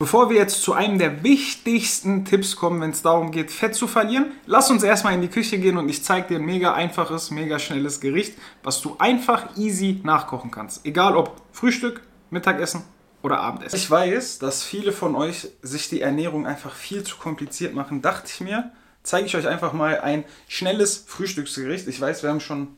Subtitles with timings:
[0.00, 3.88] Bevor wir jetzt zu einem der wichtigsten Tipps kommen, wenn es darum geht, Fett zu
[3.88, 7.32] verlieren, lass uns erstmal in die Küche gehen und ich zeige dir ein mega einfaches,
[7.32, 10.86] mega schnelles Gericht, was du einfach easy nachkochen kannst.
[10.86, 12.00] Egal ob Frühstück,
[12.30, 12.84] Mittagessen
[13.24, 13.74] oder Abendessen.
[13.74, 18.00] Ich weiß, dass viele von euch sich die Ernährung einfach viel zu kompliziert machen.
[18.00, 18.70] Dachte ich mir,
[19.02, 21.88] zeige ich euch einfach mal ein schnelles Frühstücksgericht.
[21.88, 22.68] Ich weiß, wir haben schon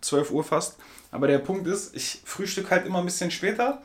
[0.00, 0.78] 12 Uhr fast,
[1.10, 3.82] aber der Punkt ist, ich frühstück halt immer ein bisschen später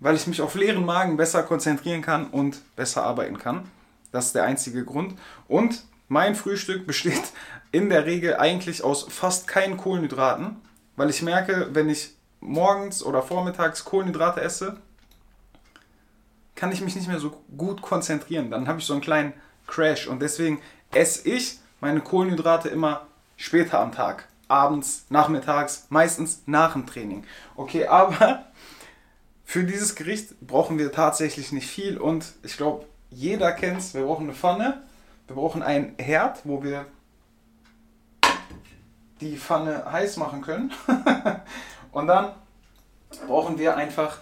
[0.00, 3.68] weil ich mich auf leeren Magen besser konzentrieren kann und besser arbeiten kann.
[4.12, 5.18] Das ist der einzige Grund.
[5.48, 7.32] Und mein Frühstück besteht
[7.72, 10.56] in der Regel eigentlich aus fast keinen Kohlenhydraten,
[10.96, 14.76] weil ich merke, wenn ich morgens oder vormittags Kohlenhydrate esse,
[16.54, 18.50] kann ich mich nicht mehr so gut konzentrieren.
[18.50, 19.32] Dann habe ich so einen kleinen
[19.66, 20.60] Crash und deswegen
[20.92, 24.28] esse ich meine Kohlenhydrate immer später am Tag.
[24.46, 27.24] Abends, nachmittags, meistens nach dem Training.
[27.56, 28.44] Okay, aber
[29.54, 33.94] für dieses Gericht brauchen wir tatsächlich nicht viel und ich glaube, jeder kennt es.
[33.94, 34.82] Wir brauchen eine Pfanne,
[35.28, 36.86] wir brauchen einen Herd, wo wir
[39.20, 40.72] die Pfanne heiß machen können.
[41.92, 42.32] und dann
[43.28, 44.18] brauchen wir einfach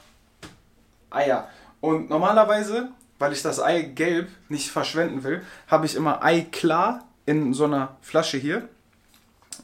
[1.08, 1.48] Eier.
[1.80, 7.08] Und normalerweise, weil ich das Ei gelb nicht verschwenden will, habe ich immer Ei klar
[7.24, 8.68] in so einer Flasche hier.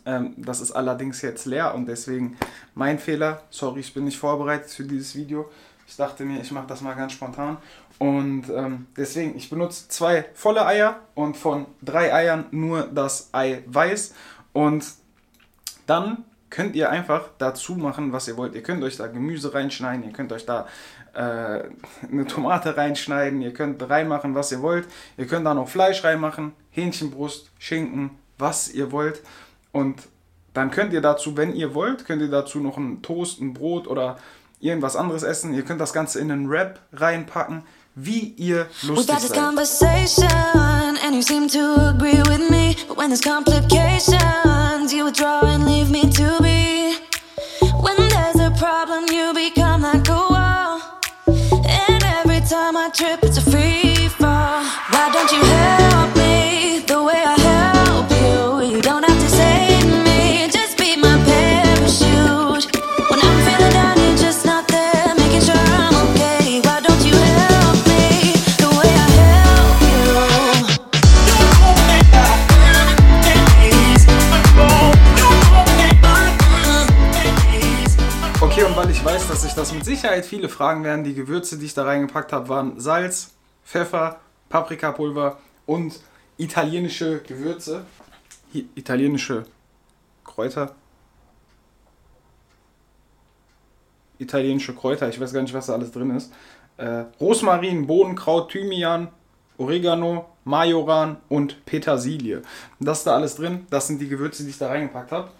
[0.09, 2.39] Ähm, das ist allerdings jetzt leer und deswegen
[2.75, 3.43] mein Fehler.
[3.51, 5.51] Sorry, ich bin nicht vorbereitet für dieses Video.
[5.87, 7.59] Ich dachte mir, ich mache das mal ganz spontan.
[7.99, 13.63] Und ähm, deswegen, ich benutze zwei volle Eier und von drei Eiern nur das Ei
[13.67, 14.15] weiß.
[14.55, 14.87] Und
[15.87, 18.55] dann könnt ihr einfach dazu machen, was ihr wollt.
[18.55, 20.67] Ihr könnt euch da Gemüse reinschneiden, ihr könnt euch da
[21.13, 21.65] äh,
[22.11, 24.89] eine Tomate reinschneiden, ihr könnt reinmachen, was ihr wollt.
[25.19, 29.21] Ihr könnt da noch Fleisch reinmachen, Hähnchenbrust, Schinken, was ihr wollt.
[29.73, 30.09] Und
[30.55, 33.87] dann könnt ihr dazu, wenn ihr wollt, könnt ihr dazu noch einen Toast, ein Brot
[33.87, 34.19] oder
[34.61, 35.55] irgendwas anderes essen.
[35.55, 37.63] Ihr könnt das Ganze in einen Wrap reinpacken,
[37.95, 39.37] wie ihr lustig seid.
[48.59, 50.81] problem You become like a wall
[51.27, 53.68] And every time I trip It's a free
[79.89, 83.33] Sicherheit viele fragen werden, die Gewürze, die ich da reingepackt habe, waren Salz,
[83.65, 85.99] Pfeffer, Paprikapulver und
[86.37, 87.85] italienische Gewürze.
[88.75, 89.47] Italienische
[90.25, 90.75] Kräuter.
[94.19, 96.33] Italienische Kräuter, ich weiß gar nicht, was da alles drin ist.
[96.77, 99.09] Äh, Rosmarin, Bohnenkraut, Thymian,
[99.57, 102.43] Oregano, Majoran und Petersilie.
[102.79, 103.67] Das ist da alles drin.
[103.71, 105.31] Das sind die Gewürze, die ich da reingepackt habe.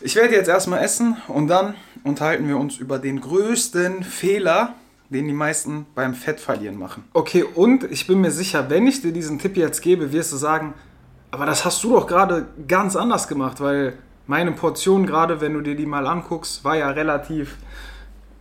[0.00, 1.74] Ich werde jetzt erstmal essen und dann
[2.04, 4.74] unterhalten wir uns über den größten Fehler,
[5.08, 7.04] den die meisten beim Fettverlieren machen.
[7.14, 10.36] Okay, und ich bin mir sicher, wenn ich dir diesen Tipp jetzt gebe, wirst du
[10.36, 10.74] sagen,
[11.30, 13.94] aber das hast du doch gerade ganz anders gemacht, weil
[14.26, 17.56] meine Portion, gerade wenn du dir die mal anguckst, war ja relativ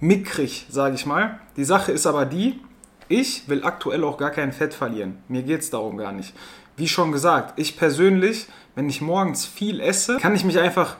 [0.01, 1.39] mickrig, sage ich mal.
[1.55, 2.59] Die Sache ist aber die,
[3.07, 5.19] ich will aktuell auch gar kein Fett verlieren.
[5.29, 6.33] Mir geht es darum gar nicht.
[6.75, 10.97] Wie schon gesagt, ich persönlich, wenn ich morgens viel esse, kann ich mich einfach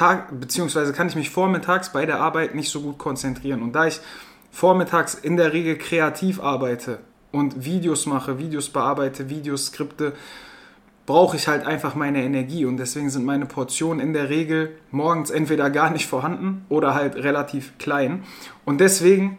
[0.00, 3.60] Tag, beziehungsweise kann ich mich vormittags bei der Arbeit nicht so gut konzentrieren.
[3.60, 4.00] Und da ich
[4.50, 7.00] vormittags in der Regel kreativ arbeite
[7.32, 10.14] und Videos mache, Videos bearbeite, Videos skripte,
[11.04, 15.28] brauche ich halt einfach meine Energie und deswegen sind meine Portionen in der Regel morgens
[15.28, 18.24] entweder gar nicht vorhanden oder halt relativ klein.
[18.64, 19.36] Und deswegen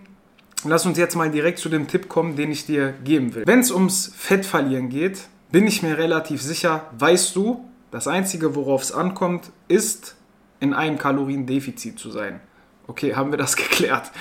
[0.63, 3.47] lass uns jetzt mal direkt zu dem Tipp kommen, den ich dir geben will.
[3.47, 8.83] Wenn es ums Fettverlieren geht, bin ich mir relativ sicher, weißt du, das Einzige, worauf
[8.83, 10.17] es ankommt, ist
[10.61, 12.39] in einem Kaloriendefizit zu sein.
[12.87, 14.11] Okay, haben wir das geklärt.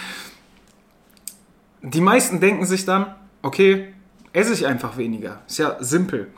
[1.83, 3.95] Die meisten denken sich dann, okay,
[4.33, 5.43] esse ich einfach weniger.
[5.47, 6.33] Ist ja simpel.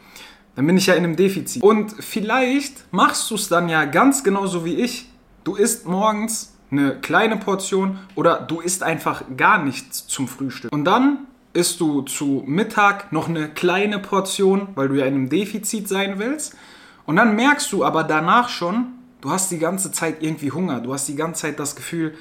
[0.54, 1.62] Dann bin ich ja in einem Defizit.
[1.62, 5.08] Und vielleicht machst du es dann ja ganz genauso wie ich.
[5.44, 10.72] Du isst morgens eine kleine Portion oder du isst einfach gar nichts zum Frühstück.
[10.72, 15.28] Und dann isst du zu Mittag noch eine kleine Portion, weil du ja in einem
[15.28, 16.56] Defizit sein willst.
[17.05, 18.87] Und dann merkst du aber danach schon,
[19.22, 20.80] du hast die ganze Zeit irgendwie Hunger.
[20.80, 22.14] Du hast die ganze Zeit das Gefühl,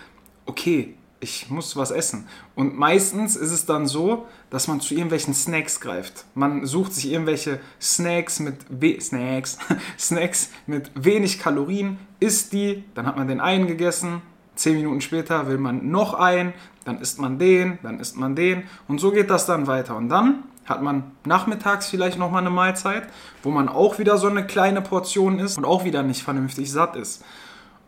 [0.46, 2.28] okay, ich muss was essen.
[2.56, 6.26] Und meistens ist es dann so, dass man zu irgendwelchen Snacks greift.
[6.34, 9.58] Man sucht sich irgendwelche Snacks mit we Snacks,
[10.00, 14.22] Snacks mit wenig Kalorien, isst die, dann hat man den einen gegessen,
[14.54, 16.54] Zehn Minuten später will man noch einen,
[16.84, 19.96] dann isst man den, dann isst man den und so geht das dann weiter.
[19.96, 23.04] Und dann hat man nachmittags vielleicht nochmal eine Mahlzeit,
[23.44, 26.96] wo man auch wieder so eine kleine Portion isst und auch wieder nicht vernünftig satt
[26.96, 27.24] ist.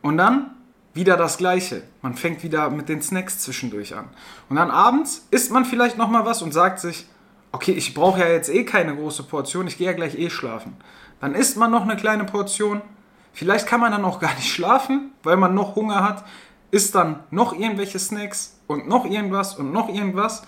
[0.01, 0.51] Und dann
[0.93, 1.83] wieder das Gleiche.
[2.01, 4.09] Man fängt wieder mit den Snacks zwischendurch an.
[4.49, 7.07] Und dann abends isst man vielleicht nochmal was und sagt sich,
[7.51, 10.75] okay, ich brauche ja jetzt eh keine große Portion, ich gehe ja gleich eh schlafen.
[11.19, 12.81] Dann isst man noch eine kleine Portion.
[13.31, 16.23] Vielleicht kann man dann auch gar nicht schlafen, weil man noch Hunger hat.
[16.69, 20.43] Isst dann noch irgendwelche Snacks und noch irgendwas und noch irgendwas.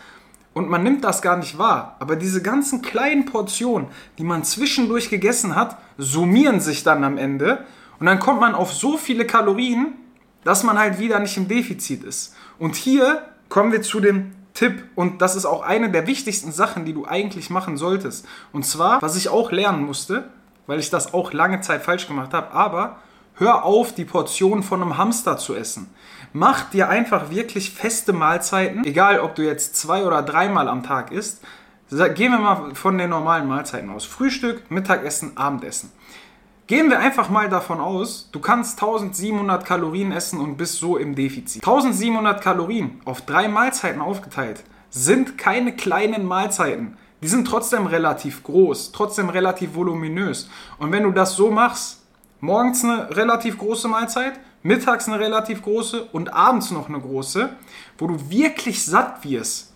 [0.56, 1.98] Und man nimmt das gar nicht wahr.
[2.00, 7.66] Aber diese ganzen kleinen Portionen, die man zwischendurch gegessen hat, summieren sich dann am Ende.
[8.00, 9.96] Und dann kommt man auf so viele Kalorien,
[10.46, 12.36] dass man halt wieder nicht im Defizit ist.
[12.58, 16.86] Und hier kommen wir zu dem Tipp und das ist auch eine der wichtigsten Sachen,
[16.86, 18.26] die du eigentlich machen solltest.
[18.54, 20.30] Und zwar, was ich auch lernen musste,
[20.68, 23.00] weil ich das auch lange Zeit falsch gemacht habe, aber
[23.36, 25.90] hör auf, die Portion von einem Hamster zu essen.
[26.34, 31.12] Mach dir einfach wirklich feste Mahlzeiten, egal ob du jetzt zwei oder dreimal am Tag
[31.12, 31.42] isst.
[31.90, 34.06] Gehen wir mal von den normalen Mahlzeiten aus.
[34.06, 35.92] Frühstück, Mittagessen, Abendessen.
[36.68, 41.14] Gehen wir einfach mal davon aus, du kannst 1700 Kalorien essen und bist so im
[41.14, 41.64] Defizit.
[41.64, 46.98] 1700 Kalorien auf drei Mahlzeiten aufgeteilt sind keine kleinen Mahlzeiten.
[47.22, 50.50] Die sind trotzdem relativ groß, trotzdem relativ voluminös.
[50.80, 52.05] Und wenn du das so machst,
[52.46, 57.50] morgens eine relativ große Mahlzeit, mittags eine relativ große und abends noch eine große,
[57.98, 59.74] wo du wirklich satt wirst,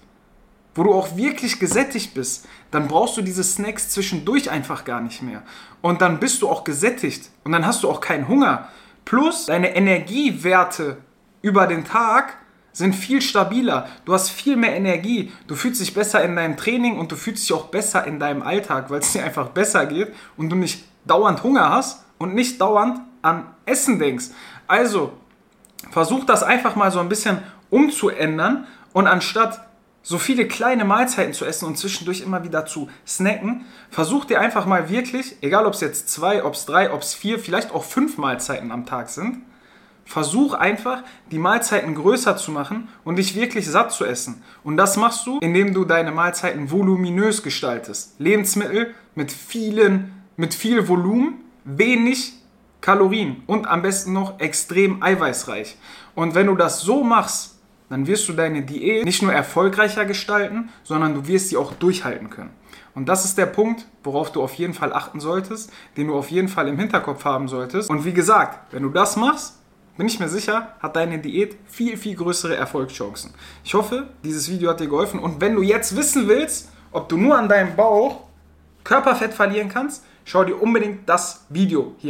[0.76, 5.22] wo du auch wirklich gesättigt bist, dann brauchst du diese Snacks zwischendurch einfach gar nicht
[5.22, 5.42] mehr.
[5.82, 8.70] Und dann bist du auch gesättigt und dann hast du auch keinen Hunger.
[9.04, 10.98] Plus deine Energiewerte
[11.42, 12.38] über den Tag
[12.72, 13.88] sind viel stabiler.
[14.06, 15.32] Du hast viel mehr Energie.
[15.48, 18.44] Du fühlst dich besser in deinem Training und du fühlst dich auch besser in deinem
[18.44, 22.62] Alltag, weil es dir einfach besser geht und du nicht dauernd Hunger hast und nicht
[22.62, 24.26] dauernd an Essen denkst.
[24.68, 25.14] Also
[25.90, 27.40] versuch das einfach mal so ein bisschen
[27.72, 29.66] umzuändern und anstatt
[30.02, 34.66] so viele kleine Mahlzeiten zu essen und zwischendurch immer wieder zu snacken, versuch dir einfach
[34.66, 37.84] mal wirklich, egal ob es jetzt zwei, ob es drei, ob es vier, vielleicht auch
[37.84, 39.42] fünf Mahlzeiten am Tag sind,
[40.06, 44.42] versuch einfach die Mahlzeiten größer zu machen und dich wirklich satt zu essen.
[44.64, 48.16] Und das machst du, indem du deine Mahlzeiten voluminös gestaltest.
[48.18, 52.34] Lebensmittel mit vielen, mit viel Volumen, wenig
[52.82, 55.78] Kalorien und am besten noch extrem eiweißreich.
[56.16, 57.58] Und wenn du das so machst,
[57.90, 62.30] dann wirst du deine Diät nicht nur erfolgreicher gestalten, sondern du wirst sie auch durchhalten
[62.30, 62.52] können.
[62.94, 66.30] Und das ist der Punkt, worauf du auf jeden Fall achten solltest, den du auf
[66.32, 67.90] jeden Fall im Hinterkopf haben solltest.
[67.90, 69.60] Und wie gesagt, wenn du das machst,
[69.98, 73.34] bin ich mir sicher, hat deine Diät viel, viel größere Erfolgschancen.
[73.64, 75.20] Ich hoffe, dieses Video hat dir geholfen.
[75.20, 78.22] Und wenn du jetzt wissen willst, ob du nur an deinem Bauch
[78.84, 82.08] Körperfett verlieren kannst, schau dir unbedingt das Video hier an.